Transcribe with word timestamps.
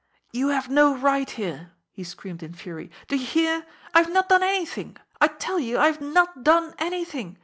"You 0.31 0.47
have 0.47 0.67
no 0.67 0.97
right 0.97 1.29
here!" 1.29 1.73
he 1.91 2.03
screamed 2.03 2.41
in 2.41 2.55
fury. 2.55 2.89
"Do 3.07 3.15
you 3.17 3.23
hear! 3.27 3.67
I 3.93 3.99
have 4.01 4.11
not 4.11 4.29
done 4.29 4.41
anything! 4.41 4.97
I 5.21 5.27
tell 5.27 5.59
you, 5.59 5.77
I 5.77 5.85
have 5.85 6.01
not 6.01 6.41
done 6.43 6.73
anything! 6.79 7.37